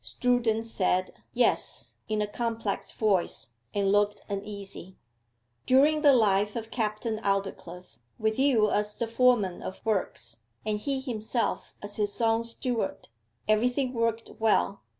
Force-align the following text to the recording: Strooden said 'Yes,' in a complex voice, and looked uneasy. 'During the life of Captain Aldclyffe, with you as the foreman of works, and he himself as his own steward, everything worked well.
Strooden 0.03 0.65
said 0.65 1.13
'Yes,' 1.31 1.93
in 2.09 2.23
a 2.23 2.27
complex 2.27 2.91
voice, 2.91 3.51
and 3.71 3.91
looked 3.91 4.23
uneasy. 4.27 4.97
'During 5.67 6.01
the 6.01 6.15
life 6.15 6.55
of 6.55 6.71
Captain 6.71 7.19
Aldclyffe, 7.19 7.99
with 8.17 8.39
you 8.39 8.71
as 8.71 8.97
the 8.97 9.05
foreman 9.05 9.61
of 9.61 9.79
works, 9.85 10.37
and 10.65 10.79
he 10.79 11.01
himself 11.01 11.75
as 11.83 11.97
his 11.97 12.19
own 12.19 12.43
steward, 12.43 13.09
everything 13.47 13.93
worked 13.93 14.31
well. 14.39 14.81